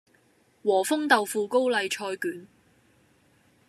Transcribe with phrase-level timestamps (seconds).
[0.63, 2.47] 和風豆腐高麗菜卷